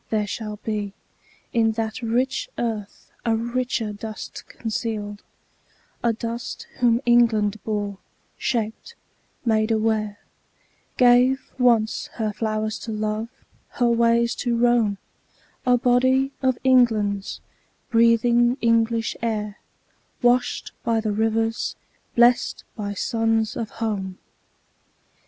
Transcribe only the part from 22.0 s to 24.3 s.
blest by suns of home.